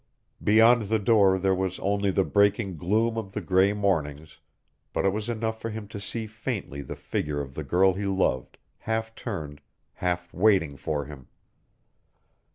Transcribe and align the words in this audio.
Beyond 0.43 0.89
the 0.89 0.97
door 0.97 1.37
there 1.37 1.53
was 1.53 1.77
only 1.79 2.09
the 2.09 2.23
breaking 2.23 2.75
gloom 2.75 3.19
of 3.19 3.33
the 3.33 3.39
gray 3.39 3.71
mornings 3.71 4.39
but 4.93 5.05
it 5.05 5.13
was 5.13 5.29
enough 5.29 5.61
for 5.61 5.69
him 5.69 5.87
to 5.89 5.99
see 5.99 6.25
faintly 6.25 6.81
the 6.81 6.95
figure 6.95 7.39
of 7.39 7.53
the 7.53 7.63
girl 7.63 7.93
he 7.93 8.05
loved, 8.07 8.57
half 8.79 9.13
turned, 9.13 9.61
half 9.93 10.33
waiting 10.33 10.75
for 10.75 11.05
him. 11.05 11.27